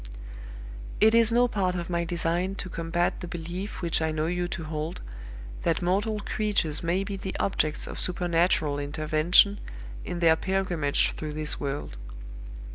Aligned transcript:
"It 0.99 1.13
is 1.13 1.31
no 1.31 1.47
part 1.47 1.75
of 1.75 1.87
my 1.87 2.05
design 2.05 2.55
to 2.55 2.69
combat 2.71 3.19
the 3.19 3.27
belief 3.27 3.83
which 3.83 4.01
I 4.01 4.09
know 4.11 4.25
you 4.25 4.47
to 4.47 4.63
hold, 4.63 4.99
that 5.61 5.83
mortal 5.83 6.19
creatures 6.21 6.81
may 6.81 7.03
be 7.03 7.17
the 7.17 7.35
objects 7.39 7.85
of 7.85 7.99
supernatural 7.99 8.79
intervention 8.79 9.59
in 10.03 10.17
their 10.17 10.35
pilgrimage 10.35 11.11
through 11.11 11.33
this 11.33 11.59
world. 11.59 11.97